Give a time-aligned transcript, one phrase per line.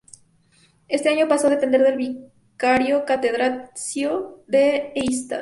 [0.87, 5.39] Ese año pasó a depender del vicario catedralicio de Eichstätt.